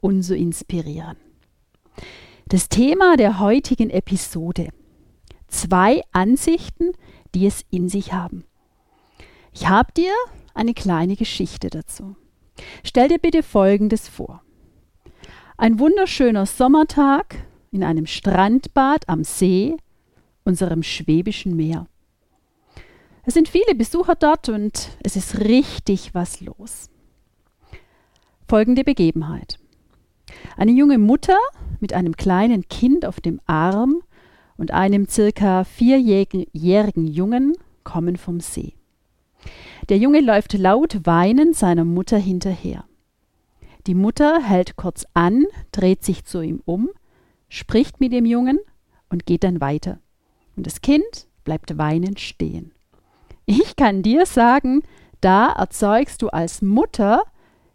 [0.00, 1.16] und zu inspirieren.
[2.46, 4.68] Das Thema der heutigen Episode.
[5.48, 6.92] Zwei Ansichten,
[7.34, 8.44] die es in sich haben.
[9.52, 10.12] Ich habe dir
[10.54, 12.16] eine kleine Geschichte dazu.
[12.84, 14.42] Stell dir bitte Folgendes vor.
[15.56, 17.36] Ein wunderschöner Sommertag
[17.70, 19.76] in einem Strandbad am See,
[20.44, 21.86] unserem schwäbischen Meer.
[23.24, 26.88] Es sind viele Besucher dort und es ist richtig was los.
[28.48, 29.58] Folgende Begebenheit.
[30.56, 31.38] Eine junge Mutter
[31.80, 34.02] mit einem kleinen Kind auf dem Arm
[34.56, 38.74] und einem circa vierjährigen Jungen kommen vom See.
[39.88, 42.84] Der Junge läuft laut weinend seiner Mutter hinterher.
[43.86, 46.90] Die Mutter hält kurz an, dreht sich zu ihm um,
[47.48, 48.58] spricht mit dem Jungen
[49.08, 49.98] und geht dann weiter.
[50.56, 52.72] Und das Kind bleibt weinend stehen.
[53.46, 54.82] Ich kann dir sagen,
[55.20, 57.22] da erzeugst du als Mutter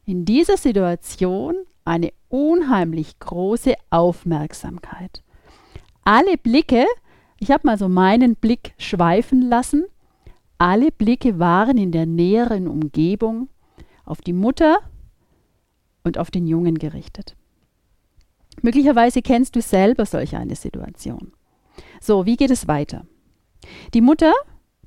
[0.06, 5.23] in dieser Situation eine unheimlich große Aufmerksamkeit.
[6.03, 6.86] Alle Blicke,
[7.39, 9.86] ich habe mal so meinen Blick schweifen lassen,
[10.58, 13.47] alle Blicke waren in der näheren Umgebung
[14.03, 14.80] auf die Mutter
[16.03, 17.38] und auf den Jungen gerichtet.
[18.61, 21.31] Möglicherweise kennst du selber solch eine Situation.
[22.02, 23.06] So, wie geht es weiter?
[23.94, 24.33] Die Mutter,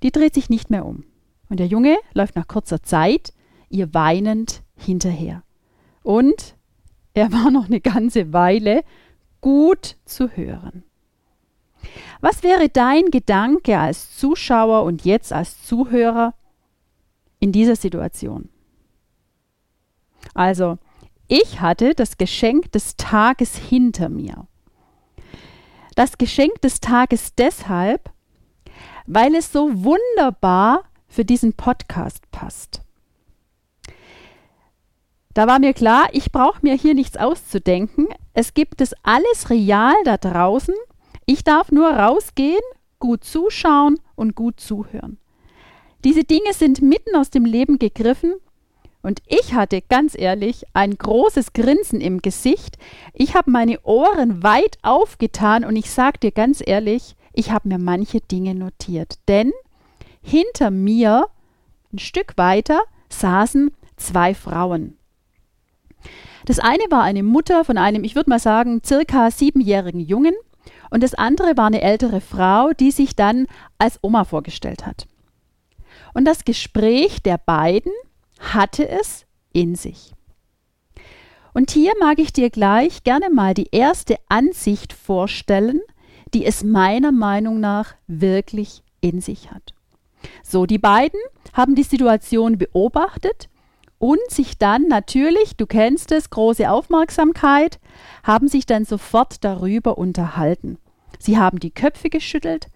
[0.03, 1.05] die dreht sich nicht mehr um.
[1.49, 3.33] Und der Junge läuft nach kurzer Zeit
[3.71, 5.43] ihr weinend hinterher.
[6.03, 6.58] Und
[7.19, 8.85] er war noch eine ganze Weile
[9.41, 10.85] gut zu hören.
[12.21, 16.35] Was wäre dein Gedanke als Zuschauer und jetzt als Zuhörer
[17.39, 18.49] in dieser Situation?
[20.35, 20.79] Also,
[21.29, 24.47] ich hatte das Geschenk des Tages hinter mir.
[25.95, 28.11] Das Geschenk des Tages deshalb,
[29.07, 32.83] weil es so wunderbar für diesen Podcast passt.
[35.39, 38.09] Da war mir klar, ich brauche mir hier nichts auszudenken.
[38.35, 40.75] Es gibt es alles real da draußen.
[41.27, 42.59] Ich darf nur rausgehen,
[42.99, 45.17] gut zuschauen und gut zuhören.
[46.03, 48.35] Diese Dinge sind mitten aus dem Leben gegriffen
[49.01, 52.77] und ich hatte ganz ehrlich ein großes Grinsen im Gesicht.
[53.13, 57.79] Ich habe meine Ohren weit aufgetan und ich sage dir ganz ehrlich, ich habe mir
[57.79, 59.21] manche Dinge notiert.
[59.29, 59.53] Denn
[60.21, 61.29] hinter mir,
[61.93, 64.98] ein Stück weiter, saßen zwei Frauen.
[66.49, 70.33] Das eine war eine Mutter von einem, ich würde mal sagen, circa siebenjährigen Jungen
[70.89, 75.07] und das andere war eine ältere Frau, die sich dann als Oma vorgestellt hat.
[76.15, 77.93] Und das Gespräch der beiden
[78.41, 80.15] hatte es in sich.
[81.53, 85.83] Und hier mag ich dir gleich gerne mal die erste Ansicht vorstellen,
[86.33, 89.75] die es meiner Meinung nach wirklich in sich hat.
[90.43, 91.21] So, die beiden
[91.53, 93.51] haben die Situation beobachtet
[93.99, 97.79] und sich dann natürlich, du kennst es, große Aufmerksamkeit,
[98.23, 100.79] haben sich dann sofort darüber unterhalten.
[101.19, 102.69] Sie haben die Köpfe geschüttelt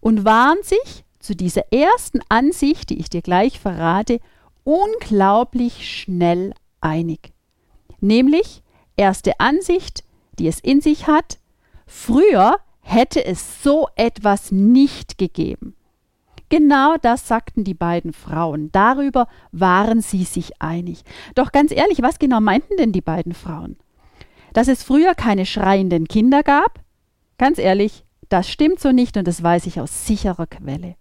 [0.00, 4.20] und waren sich zu dieser ersten Ansicht, die ich dir gleich verrate,
[4.64, 7.32] unglaublich schnell einig.
[8.00, 8.62] Nämlich
[8.96, 10.04] erste Ansicht,
[10.38, 11.38] die es in sich hat,
[11.86, 15.76] früher hätte es so etwas nicht gegeben.
[16.56, 18.70] Genau das sagten die beiden Frauen.
[18.70, 21.02] Darüber waren sie sich einig.
[21.34, 23.76] Doch ganz ehrlich, was genau meinten denn die beiden Frauen?
[24.52, 26.78] Dass es früher keine schreienden Kinder gab?
[27.38, 30.94] Ganz ehrlich, das stimmt so nicht und das weiß ich aus sicherer Quelle.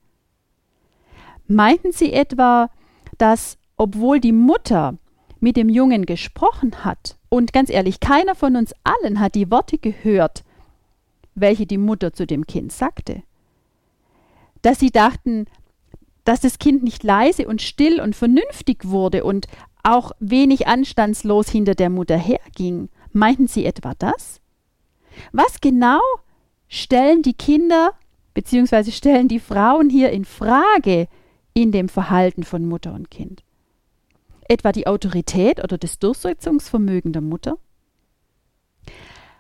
[1.46, 2.72] Meinten sie etwa,
[3.20, 4.98] dass obwohl die Mutter
[5.40, 9.78] mit dem Jungen gesprochen hat, und ganz ehrlich, keiner von uns allen hat die Worte
[9.78, 10.44] gehört,
[11.36, 13.22] welche die Mutter zu dem Kind sagte
[14.64, 15.46] dass sie dachten,
[16.24, 19.48] dass das Kind nicht leise und still und vernünftig wurde und
[19.84, 22.90] auch wenig anstandslos hinter der Mutter herging.
[23.12, 24.42] Meinten sie etwa das?
[25.32, 26.00] Was genau
[26.68, 27.92] stellen die Kinder
[28.34, 28.92] bzw.
[28.92, 31.08] stellen die Frauen hier in Frage
[31.54, 33.44] in dem Verhalten von Mutter und Kind?
[34.48, 37.58] Etwa die Autorität oder das Durchsetzungsvermögen der Mutter?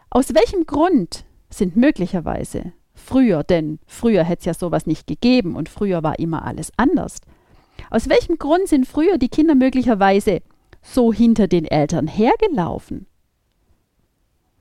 [0.10, 2.74] Aus welchem Grund sind möglicherweise
[3.04, 7.18] früher, denn früher hätte es ja sowas nicht gegeben und früher war immer alles anders.
[7.90, 10.42] Aus welchem Grund sind früher die Kinder möglicherweise
[10.82, 13.06] so hinter den Eltern hergelaufen?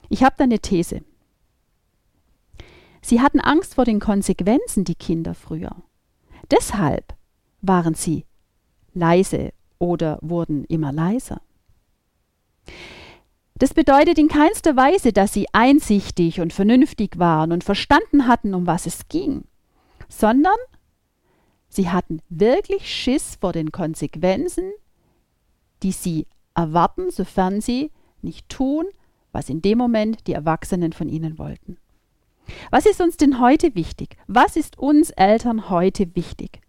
[0.09, 1.03] Ich habe da eine These.
[3.01, 5.75] Sie hatten Angst vor den Konsequenzen, die Kinder früher.
[6.51, 7.15] Deshalb
[7.61, 8.27] waren sie
[8.95, 11.41] leise oder wurden immer leiser.
[13.55, 18.67] Das bedeutet in keinster Weise, dass sie einsichtig und vernünftig waren und verstanden hatten, um
[18.67, 19.45] was es ging,
[20.09, 20.57] sondern
[21.69, 24.73] sie hatten wirklich Schiss vor den Konsequenzen,
[25.83, 27.91] die sie erwarten, sofern sie
[28.21, 28.87] nicht tun,
[29.33, 31.79] was in dem Moment die Erwachsenen von ihnen wollten.
[32.71, 34.17] Was ist uns denn heute wichtig?
[34.27, 36.61] Was ist uns Eltern heute wichtig?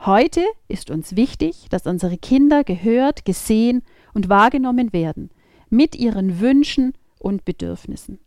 [0.00, 3.82] Heute ist uns wichtig, dass unsere Kinder gehört, gesehen
[4.14, 5.30] und wahrgenommen werden,
[5.70, 8.18] mit ihren Wünschen und Bedürfnissen.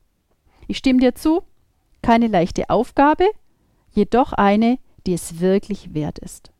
[0.68, 1.44] Ich stimme dir zu,
[2.02, 3.26] keine leichte Aufgabe,
[3.92, 6.52] jedoch eine, die es wirklich wert ist.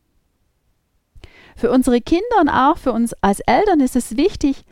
[1.56, 4.64] Für unsere Kinder und auch für uns als Eltern ist es wichtig,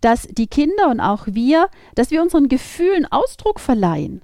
[0.00, 4.22] dass die Kinder und auch wir, dass wir unseren Gefühlen Ausdruck verleihen.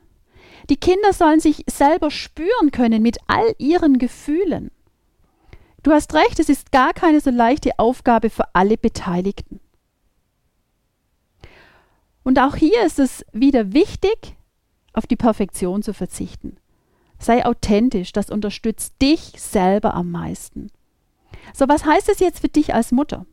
[0.71, 4.71] Die Kinder sollen sich selber spüren können mit all ihren Gefühlen.
[5.83, 9.61] Du hast recht, es ist gar keine so leichte Aufgabe für alle Beteiligten.
[12.29, 14.37] Und auch hier ist es wieder wichtig,
[14.93, 16.59] auf die Perfektion zu verzichten.
[17.19, 20.71] Sei authentisch, das unterstützt dich selber am meisten.
[21.55, 23.25] So, was heißt es jetzt für dich als Mutter?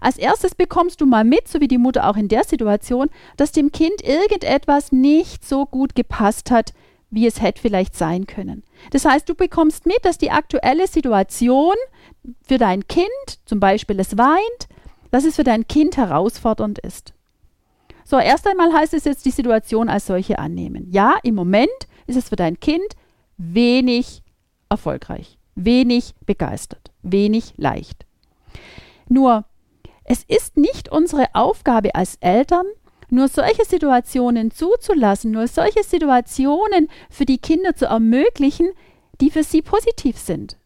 [0.00, 3.50] Als erstes bekommst du mal mit, so wie die Mutter auch in der Situation, dass
[3.50, 6.72] dem Kind irgendetwas nicht so gut gepasst hat,
[7.10, 8.62] wie es hätte vielleicht sein können.
[8.92, 11.74] Das heißt, du bekommst mit, dass die aktuelle Situation
[12.46, 13.08] für dein Kind,
[13.44, 14.68] zum Beispiel es weint,
[15.10, 17.12] dass es für dein Kind herausfordernd ist.
[18.10, 20.88] So, erst einmal heißt es jetzt die Situation als solche annehmen.
[20.90, 21.68] Ja, im Moment
[22.08, 22.96] ist es für dein Kind
[23.36, 24.24] wenig
[24.68, 28.04] erfolgreich, wenig begeistert, wenig leicht.
[29.08, 29.44] Nur,
[30.02, 32.66] es ist nicht unsere Aufgabe als Eltern,
[33.10, 38.70] nur solche Situationen zuzulassen, nur solche Situationen für die Kinder zu ermöglichen,
[39.20, 40.56] die für sie positiv sind.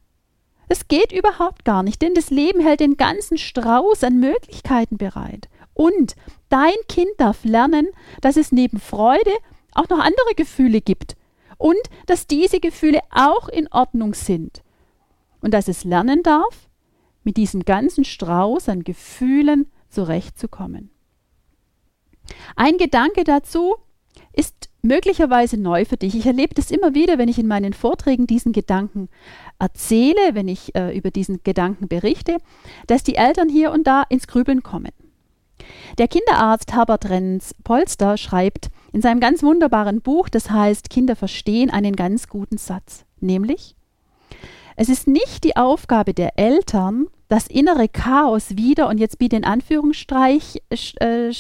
[0.69, 5.51] Es geht überhaupt gar nicht, denn das Leben hält den ganzen Strauß an Möglichkeiten bereit.
[5.75, 6.15] Und
[6.49, 7.89] dein Kind darf lernen,
[8.21, 9.33] dass es neben Freude
[9.75, 11.17] auch noch andere Gefühle gibt
[11.59, 14.63] und dass diese Gefühle auch in Ordnung sind.
[15.41, 16.69] Und dass es lernen darf,
[17.25, 20.91] mit diesem ganzen Strauß an Gefühlen zurechtzukommen.
[22.57, 23.77] Ein Gedanke dazu
[24.33, 26.15] ist möglicherweise neu für dich.
[26.15, 29.09] Ich erlebe das immer wieder, wenn ich in meinen Vorträgen diesen Gedanken
[29.59, 32.39] erzähle, wenn ich äh, über diesen Gedanken berichte,
[32.87, 34.93] dass die Eltern hier und da ins Grübeln kommen.
[35.99, 41.71] Der Kinderarzt Herbert Renz Polster schreibt in seinem ganz wunderbaren Buch, das heißt Kinder verstehen,
[41.71, 43.77] einen ganz guten Satz, nämlich
[44.77, 49.45] es ist nicht die Aufgabe der Eltern, das innere Chaos wieder, und jetzt biete in
[49.45, 51.31] Anführungszeichen, äh,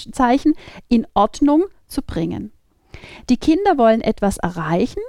[0.89, 2.53] in Ordnung zu bringen.
[3.29, 5.03] Die Kinder wollen etwas erreichen,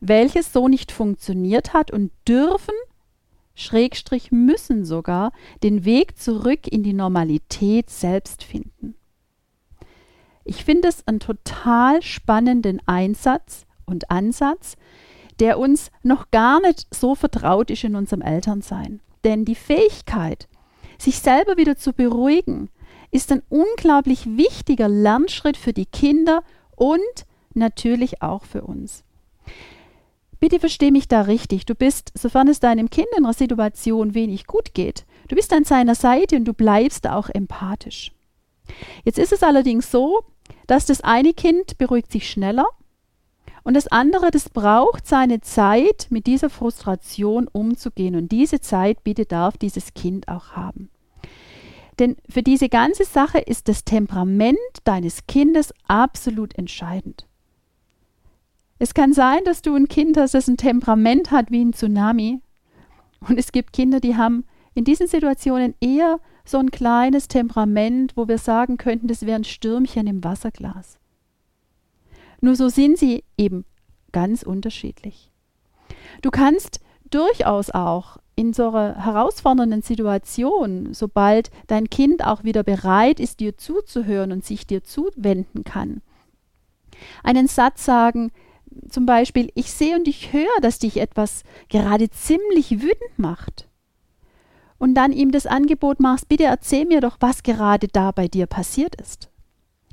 [0.00, 2.74] welches so nicht funktioniert hat und dürfen,
[3.60, 8.94] Schrägstrich müssen sogar, den Weg zurück in die Normalität selbst finden.
[10.44, 14.76] Ich finde es einen total spannenden Einsatz und Ansatz,
[15.38, 19.00] der uns noch gar nicht so vertraut ist in unserem Elternsein.
[19.24, 20.48] Denn die Fähigkeit,
[20.98, 22.70] sich selber wieder zu beruhigen,
[23.10, 26.42] ist ein unglaublich wichtiger Lernschritt für die Kinder
[26.76, 27.00] und
[27.54, 29.02] natürlich auch für uns.
[30.40, 31.66] Bitte verstehe mich da richtig.
[31.66, 35.64] Du bist, sofern es deinem Kind in einer Situation wenig gut geht, du bist an
[35.64, 38.12] seiner Seite und du bleibst auch empathisch.
[39.04, 40.24] Jetzt ist es allerdings so,
[40.66, 42.66] dass das eine Kind beruhigt sich schneller
[43.62, 48.16] und das andere, das braucht seine Zeit, mit dieser Frustration umzugehen.
[48.16, 50.90] Und diese Zeit, bitte, darf dieses Kind auch haben.
[51.98, 57.26] Denn für diese ganze Sache ist das Temperament deines Kindes absolut entscheidend.
[58.80, 62.40] Es kann sein, dass du ein Kind hast, das ein Temperament hat wie ein Tsunami.
[63.28, 64.44] Und es gibt Kinder, die haben
[64.74, 69.44] in diesen Situationen eher so ein kleines Temperament, wo wir sagen könnten, das wäre ein
[69.44, 70.98] Stürmchen im Wasserglas.
[72.40, 73.66] Nur so sind sie eben
[74.12, 75.30] ganz unterschiedlich.
[76.22, 83.20] Du kannst durchaus auch in so einer herausfordernden Situation, sobald dein Kind auch wieder bereit
[83.20, 86.00] ist, dir zuzuhören und sich dir zuwenden kann,
[87.22, 88.32] einen Satz sagen,
[88.88, 93.68] zum Beispiel, ich sehe und ich höre, dass dich etwas gerade ziemlich wütend macht.
[94.78, 98.46] Und dann ihm das Angebot machst, bitte erzähl mir doch, was gerade da bei dir
[98.46, 99.28] passiert ist.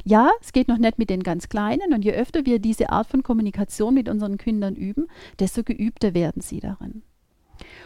[0.05, 3.07] Ja, es geht noch nicht mit den ganz Kleinen und je öfter wir diese Art
[3.07, 5.07] von Kommunikation mit unseren Kindern üben,
[5.39, 7.01] desto geübter werden sie darin.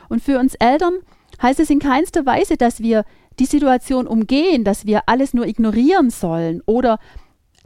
[0.10, 1.00] Und für uns Eltern
[1.42, 3.06] heißt es in keinster Weise, dass wir
[3.40, 7.00] die Situation umgehen, dass wir alles nur ignorieren sollen oder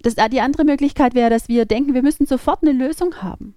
[0.06, 3.56] das, die andere Möglichkeit wäre, dass wir denken, wir müssen sofort eine Lösung haben.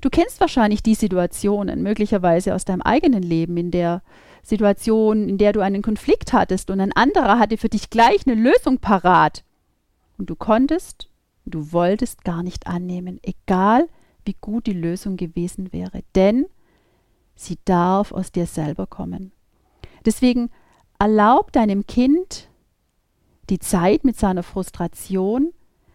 [0.00, 4.02] Du kennst wahrscheinlich die Situationen, möglicherweise aus deinem eigenen Leben, in der
[4.42, 8.34] Situation, in der du einen Konflikt hattest und ein anderer hatte für dich gleich eine
[8.34, 9.44] Lösung parat.
[10.18, 11.08] Und du konntest,
[11.46, 13.88] du wolltest gar nicht annehmen, egal
[14.24, 16.02] wie gut die Lösung gewesen wäre.
[16.14, 16.46] Denn
[17.34, 19.32] sie darf aus dir selber kommen.
[20.04, 20.50] Deswegen
[20.98, 22.48] erlaub deinem Kind
[23.50, 25.52] die Zeit mit seiner Frustration,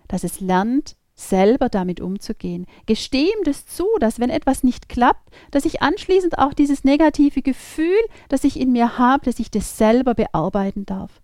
[0.07, 2.65] dass es lernt, selber damit umzugehen.
[2.85, 7.41] Gesteh ihm das zu, dass wenn etwas nicht klappt, dass ich anschließend auch dieses negative
[7.41, 11.21] Gefühl, das ich in mir habe, dass ich das selber bearbeiten darf.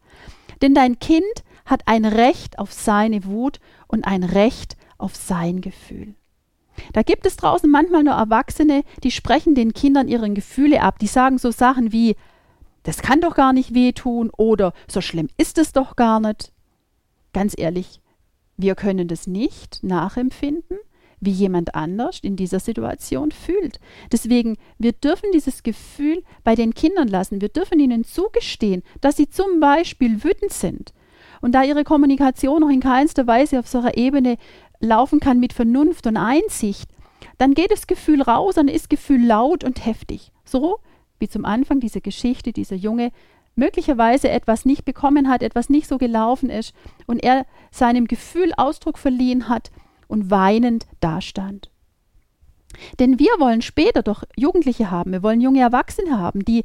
[0.62, 1.24] Denn dein Kind
[1.66, 6.16] hat ein Recht auf seine Wut und ein Recht auf sein Gefühl.
[6.94, 11.00] Da gibt es draußen manchmal nur Erwachsene, die sprechen den Kindern ihre Gefühle ab.
[11.00, 12.16] Die sagen so Sachen wie,
[12.86, 16.54] das kann doch gar nicht wehtun oder so schlimm ist es doch gar nicht.
[17.34, 18.00] Ganz ehrlich,
[18.58, 20.78] wir können das nicht nachempfinden,
[21.20, 23.80] wie jemand anders in dieser Situation fühlt.
[24.12, 27.42] Deswegen, wir dürfen dieses Gefühl bei den Kindern lassen.
[27.42, 30.94] Wir dürfen ihnen zugestehen, dass sie zum Beispiel wütend sind.
[31.42, 34.38] Und da ihre Kommunikation noch in keinster Weise auf so einer Ebene
[34.80, 36.90] laufen kann mit Vernunft und Einsicht,
[37.38, 40.32] dann geht das Gefühl raus, dann ist Gefühl laut und heftig.
[40.46, 40.80] So
[41.20, 43.12] wie zum Anfang dieser Geschichte dieser Junge
[43.56, 46.74] möglicherweise etwas nicht bekommen hat, etwas nicht so gelaufen ist
[47.08, 49.72] und er seinem Gefühl Ausdruck verliehen hat
[50.08, 51.72] und weinend dastand.
[53.00, 56.64] Denn wir wollen später doch Jugendliche haben, wir wollen junge Erwachsene haben, die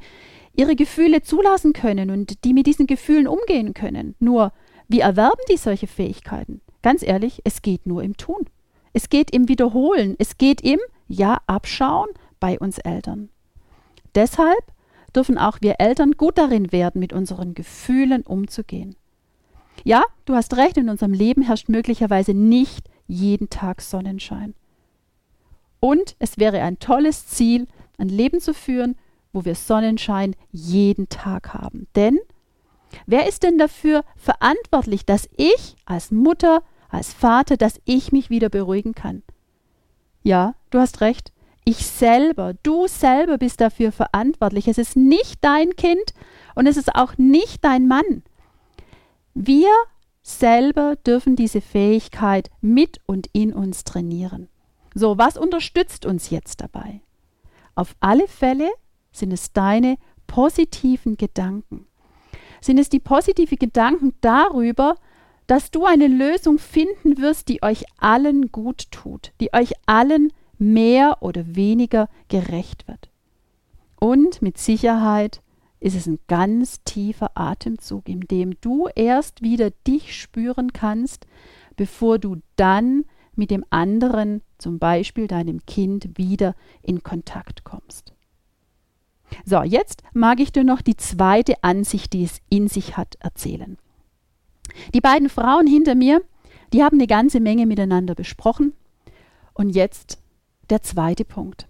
[0.57, 4.16] ihre Gefühle zulassen können und die mit diesen Gefühlen umgehen können.
[4.19, 4.52] Nur,
[4.88, 6.61] wie erwerben die solche Fähigkeiten?
[6.83, 8.47] Ganz ehrlich, es geht nur im Tun.
[8.92, 10.16] Es geht im Wiederholen.
[10.19, 12.09] Es geht im, ja, Abschauen
[12.40, 13.28] bei uns Eltern.
[14.14, 14.73] Deshalb
[15.14, 18.97] dürfen auch wir Eltern gut darin werden, mit unseren Gefühlen umzugehen.
[19.85, 24.55] Ja, du hast recht, in unserem Leben herrscht möglicherweise nicht jeden Tag Sonnenschein.
[25.81, 27.67] Und es wäre ein tolles Ziel,
[27.99, 28.97] ein Leben zu führen,
[29.33, 31.87] wo wir Sonnenschein jeden Tag haben.
[31.97, 32.19] Denn
[33.07, 38.49] wer ist denn dafür verantwortlich, dass ich als Mutter, als Vater, dass ich mich wieder
[38.49, 39.23] beruhigen kann?
[40.23, 41.33] Ja, du hast recht.
[41.64, 44.69] Ich selber, du selber bist dafür verantwortlich.
[44.69, 46.14] Es ist nicht dein Kind
[46.55, 48.23] und es ist auch nicht dein Mann.
[49.35, 49.71] Wir
[50.23, 54.49] selber dürfen diese Fähigkeit mit und in uns trainieren.
[54.95, 57.00] So, was unterstützt uns jetzt dabei?
[57.75, 58.69] Auf alle Fälle
[59.12, 61.87] sind es deine positiven Gedanken.
[62.61, 64.97] Sind es die positiven Gedanken darüber,
[65.47, 71.19] dass du eine Lösung finden wirst, die euch allen gut tut, die euch allen mehr
[71.21, 73.11] oder weniger gerecht wird.
[73.99, 75.43] Und mit Sicherheit
[75.81, 81.26] ist es ein ganz tiefer Atemzug, in dem du erst wieder dich spüren kannst,
[81.76, 88.12] bevor du dann mit dem anderen, zum Beispiel deinem Kind, wieder in Kontakt kommst.
[89.47, 93.79] So, jetzt mag ich dir noch die zweite Ansicht, die es in sich hat, erzählen.
[94.93, 96.23] Die beiden Frauen hinter mir,
[96.73, 98.75] die haben eine ganze Menge miteinander besprochen.
[99.55, 100.19] Und jetzt
[100.70, 101.66] der zweite Punkt.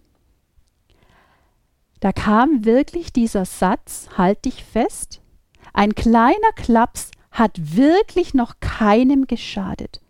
[2.00, 5.20] Da kam wirklich dieser Satz, halt dich fest,
[5.72, 10.00] ein kleiner Klaps hat wirklich noch keinem geschadet.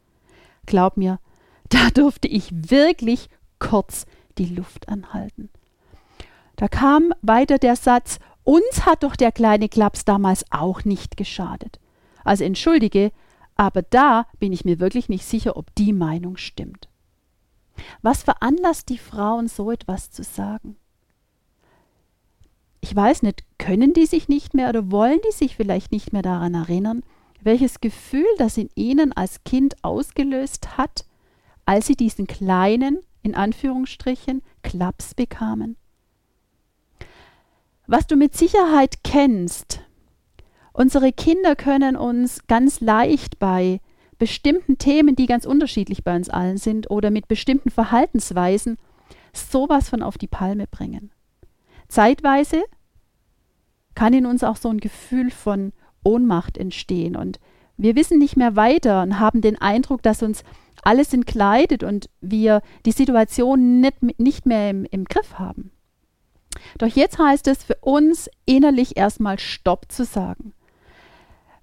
[0.66, 1.18] Glaub mir,
[1.68, 3.28] da durfte ich wirklich
[3.58, 4.06] kurz
[4.38, 5.50] die Luft anhalten.
[6.56, 11.78] Da kam weiter der Satz, uns hat doch der kleine Klaps damals auch nicht geschadet.
[12.24, 13.12] Also entschuldige,
[13.56, 16.89] aber da bin ich mir wirklich nicht sicher, ob die Meinung stimmt.
[18.02, 20.76] Was veranlasst die Frauen, so etwas zu sagen?
[22.80, 26.22] Ich weiß nicht, können die sich nicht mehr oder wollen die sich vielleicht nicht mehr
[26.22, 27.02] daran erinnern,
[27.42, 31.04] welches Gefühl das in ihnen als Kind ausgelöst hat,
[31.66, 35.76] als sie diesen kleinen, in Anführungsstrichen, Klaps bekamen?
[37.86, 39.80] Was du mit Sicherheit kennst,
[40.72, 43.80] unsere Kinder können uns ganz leicht bei
[44.20, 48.76] bestimmten Themen, die ganz unterschiedlich bei uns allen sind oder mit bestimmten Verhaltensweisen
[49.32, 51.10] sowas von auf die Palme bringen.
[51.88, 52.62] Zeitweise
[53.96, 55.72] kann in uns auch so ein Gefühl von
[56.04, 57.40] Ohnmacht entstehen und
[57.76, 60.44] wir wissen nicht mehr weiter und haben den Eindruck, dass uns
[60.82, 65.72] alles entkleidet und wir die Situation nicht, nicht mehr im, im Griff haben.
[66.78, 70.52] Doch jetzt heißt es für uns innerlich erstmal Stopp zu sagen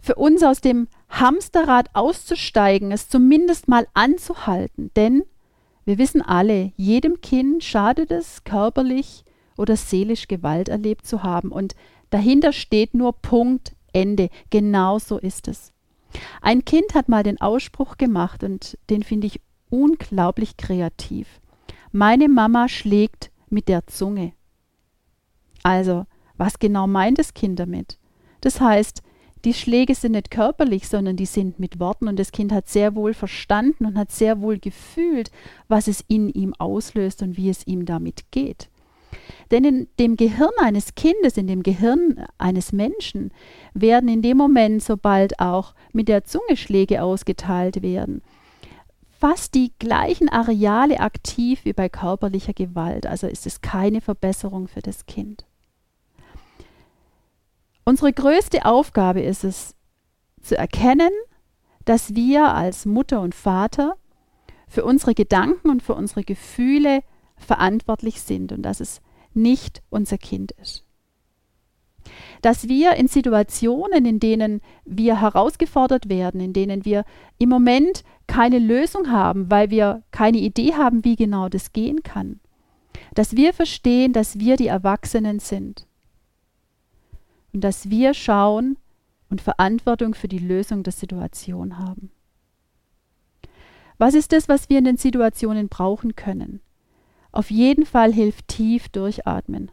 [0.08, 4.92] für uns aus dem Hamsterrad auszusteigen, es zumindest mal anzuhalten.
[4.96, 5.24] Denn
[5.86, 9.24] wir wissen alle, jedem Kind schadet es, körperlich
[9.58, 11.52] oder seelisch Gewalt erlebt zu haben.
[11.52, 11.76] Und
[12.10, 14.30] dahinter steht nur Punkt, Ende.
[14.50, 15.72] Genau so ist es.
[16.42, 21.42] Ein Kind hat mal den Ausspruch gemacht und den finde ich unglaublich kreativ.
[21.92, 24.34] Meine Mama schlägt mit der Zunge.
[25.64, 26.06] Also,
[26.38, 27.98] was genau meint das Kind damit?
[28.42, 29.02] Das heißt,
[29.48, 32.96] die Schläge sind nicht körperlich, sondern die sind mit Worten und das Kind hat sehr
[32.96, 35.32] wohl verstanden und hat sehr wohl gefühlt,
[35.70, 38.68] was es in ihm auslöst und wie es ihm damit geht.
[39.50, 43.32] Denn in dem Gehirn eines Kindes, in dem Gehirn eines Menschen
[43.74, 48.24] werden in dem Moment, sobald auch mit der Zunge Schläge ausgeteilt werden,
[49.18, 53.08] fast die gleichen Areale aktiv wie bei körperlicher Gewalt.
[53.08, 55.47] Also ist es keine Verbesserung für das Kind.
[57.88, 59.74] Unsere größte Aufgabe ist es,
[60.42, 61.12] zu erkennen,
[61.86, 63.96] dass wir als Mutter und Vater
[64.68, 67.00] für unsere Gedanken und für unsere Gefühle
[67.38, 69.00] verantwortlich sind und dass es
[69.34, 70.84] nicht unser Kind ist.
[72.42, 77.06] Dass wir in Situationen, in denen wir herausgefordert werden, in denen wir
[77.38, 82.42] im Moment keine Lösung haben, weil wir keine Idee haben, wie genau das gehen kann,
[83.14, 85.87] dass wir verstehen, dass wir die Erwachsenen sind
[87.54, 88.78] und dass wir schauen
[89.30, 92.12] und Verantwortung für die Lösung der Situation haben.
[93.98, 96.62] Was ist das, was wir in den Situationen brauchen können?
[97.32, 99.72] Auf jeden Fall hilft tief durchatmen.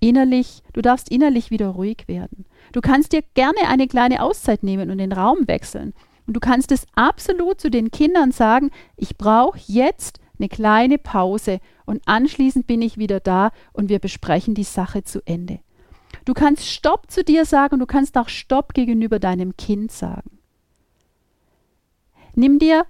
[0.00, 2.44] Innerlich, du darfst innerlich wieder ruhig werden.
[2.72, 5.94] Du kannst dir gerne eine kleine Auszeit nehmen und den Raum wechseln.
[6.26, 11.60] Und du kannst es absolut zu den Kindern sagen, ich brauche jetzt eine kleine Pause
[11.86, 15.60] und anschließend bin ich wieder da und wir besprechen die Sache zu Ende.
[16.24, 20.38] Du kannst Stopp zu dir sagen und du kannst auch Stopp gegenüber deinem Kind sagen.
[22.34, 22.86] Nimm dir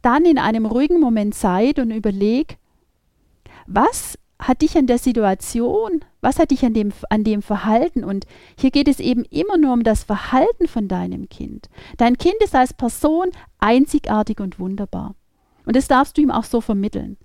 [0.00, 2.58] dann in einem ruhigen Moment Zeit und überleg,
[3.66, 8.04] was hat dich an der Situation, was hat dich an dem, an dem Verhalten?
[8.04, 8.26] Und
[8.58, 11.68] hier geht es eben immer nur um das Verhalten von deinem Kind.
[11.96, 15.14] Dein Kind ist als Person einzigartig und wunderbar.
[15.64, 17.16] Und das darfst du ihm auch so vermitteln.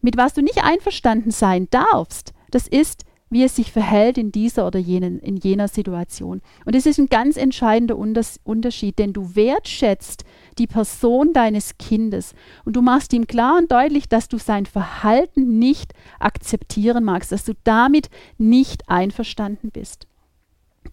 [0.00, 4.66] Mit was du nicht einverstanden sein darfst, das ist, wie es sich verhält in dieser
[4.66, 6.42] oder jenen, in jener Situation.
[6.66, 10.24] Und es ist ein ganz entscheidender Unterschied, denn du wertschätzt
[10.58, 12.34] die Person deines Kindes
[12.66, 17.44] und du machst ihm klar und deutlich, dass du sein Verhalten nicht akzeptieren magst, dass
[17.44, 20.06] du damit nicht einverstanden bist.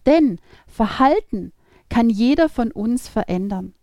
[0.06, 1.52] Denn Verhalten
[1.90, 3.74] kann jeder von uns verändern.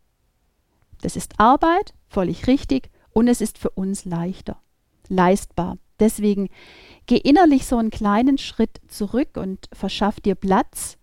[1.03, 4.59] Das ist Arbeit, völlig richtig, und es ist für uns leichter,
[5.09, 5.77] leistbar.
[5.99, 6.49] Deswegen
[7.07, 10.97] geh innerlich so einen kleinen Schritt zurück und verschaff dir Platz,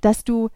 [0.00, 0.48] dass du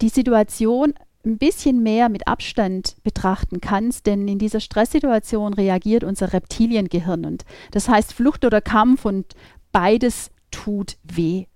[0.00, 6.32] die Situation ein bisschen mehr mit Abstand betrachten kannst, denn in dieser Stresssituation reagiert unser
[6.32, 9.34] Reptiliengehirn und das heißt Flucht oder Kampf und
[9.70, 11.46] beides tut weh.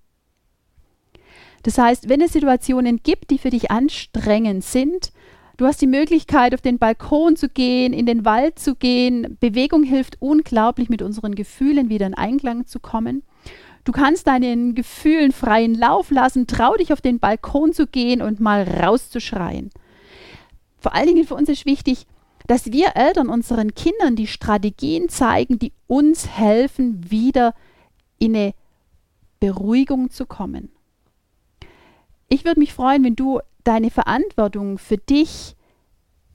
[1.63, 5.11] Das heißt, wenn es Situationen gibt, die für dich anstrengend sind,
[5.57, 9.37] Du hast die Möglichkeit, auf den Balkon zu gehen, in den Wald zu gehen.
[9.39, 13.23] Bewegung hilft unglaublich, mit unseren Gefühlen wieder in Einklang zu kommen.
[13.85, 18.39] Du kannst deinen Gefühlen freien Lauf lassen, trau dich auf den Balkon zu gehen und
[18.41, 19.69] mal rauszuschreien.
[20.77, 22.05] Vor allen Dingen für uns ist wichtig,
[22.47, 27.53] dass wir Eltern unseren Kindern die Strategien zeigen, die uns helfen, wieder
[28.19, 28.53] in eine
[29.39, 30.69] Beruhigung zu kommen.
[32.27, 35.55] Ich würde mich freuen, wenn du deine Verantwortung für dich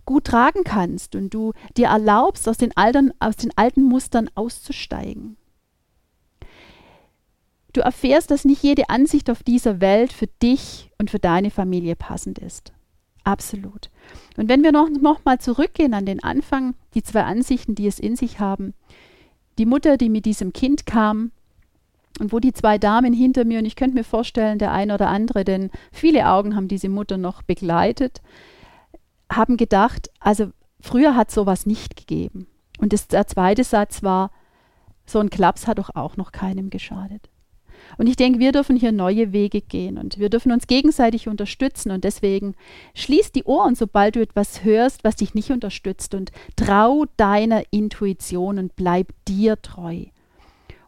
[0.04, 5.36] gut tragen kannst und du dir erlaubst, aus den, Altern, aus den alten Mustern auszusteigen.
[7.72, 11.94] Du erfährst, dass nicht jede Ansicht auf dieser Welt für dich und für deine Familie
[11.94, 12.72] passend ist.
[13.22, 13.90] Absolut.
[14.36, 18.00] Und wenn wir noch, noch mal zurückgehen an den Anfang, die zwei Ansichten, die es
[18.00, 18.74] in sich haben.
[19.58, 21.30] Die Mutter, die mit diesem Kind kam,
[22.18, 25.08] und wo die zwei Damen hinter mir, und ich könnte mir vorstellen, der eine oder
[25.08, 28.20] andere, denn viele Augen haben diese Mutter noch begleitet,
[29.30, 32.46] haben gedacht, also früher hat sowas nicht gegeben.
[32.78, 34.30] Und das, der zweite Satz war,
[35.06, 37.30] so ein Klaps hat doch auch noch keinem geschadet.
[37.96, 41.90] Und ich denke, wir dürfen hier neue Wege gehen und wir dürfen uns gegenseitig unterstützen.
[41.90, 42.54] Und deswegen
[42.94, 46.14] schließ die Ohren, sobald du etwas hörst, was dich nicht unterstützt.
[46.14, 50.04] Und trau deiner Intuition und bleib dir treu.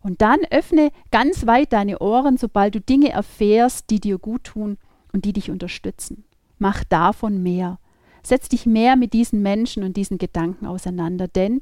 [0.03, 4.79] Und dann öffne ganz weit deine Ohren, sobald du Dinge erfährst, die dir gut tun
[5.13, 6.25] und die dich unterstützen.
[6.59, 7.79] Mach davon mehr.
[8.23, 11.61] Setz dich mehr mit diesen Menschen und diesen Gedanken auseinander, denn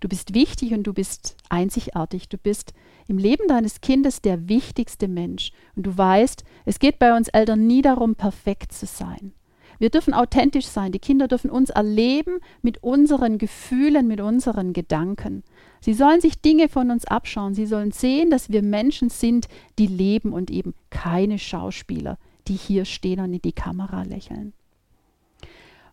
[0.00, 2.28] du bist wichtig und du bist einzigartig.
[2.28, 2.72] Du bist
[3.08, 5.52] im Leben deines Kindes der wichtigste Mensch.
[5.76, 9.32] Und du weißt, es geht bei uns Eltern nie darum, perfekt zu sein.
[9.78, 10.92] Wir dürfen authentisch sein.
[10.92, 15.44] Die Kinder dürfen uns erleben mit unseren Gefühlen, mit unseren Gedanken.
[15.86, 17.54] Sie sollen sich Dinge von uns abschauen.
[17.54, 19.46] Sie sollen sehen, dass wir Menschen sind,
[19.78, 22.18] die leben und eben keine Schauspieler,
[22.48, 24.52] die hier stehen und in die Kamera lächeln.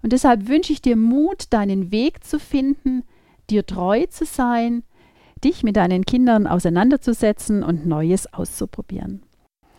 [0.01, 3.03] Und deshalb wünsche ich dir Mut, deinen Weg zu finden,
[3.51, 4.81] dir treu zu sein,
[5.43, 9.21] dich mit deinen Kindern auseinanderzusetzen und Neues auszuprobieren.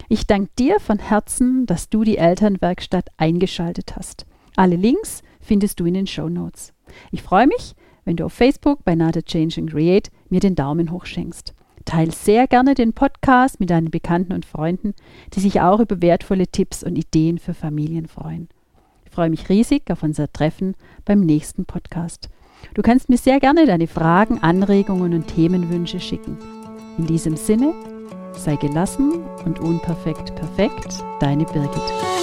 [0.09, 4.27] Ich danke dir von Herzen, dass du die Elternwerkstatt eingeschaltet hast.
[4.55, 6.73] Alle Links findest du in den Show Notes.
[7.11, 7.75] Ich freue mich,
[8.05, 11.55] wenn du auf Facebook bei Nada Change and Create mir den Daumen hoch schenkst.
[11.85, 14.95] Teil sehr gerne den Podcast mit deinen Bekannten und Freunden,
[15.35, 18.49] die sich auch über wertvolle Tipps und Ideen für Familien freuen.
[19.05, 22.31] Ich freue mich riesig auf unser Treffen beim nächsten Podcast.
[22.73, 26.39] Du kannst mir sehr gerne deine Fragen, Anregungen und Themenwünsche schicken.
[26.97, 27.75] In diesem Sinne,
[28.33, 29.13] sei gelassen
[29.45, 32.14] und unperfekt perfekt, deine Birgit.